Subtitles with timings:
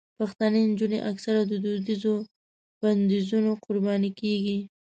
[0.17, 2.13] پښتنې نجونې اکثره د دودیزو
[2.81, 4.57] بندیزونو قرباني کېږي.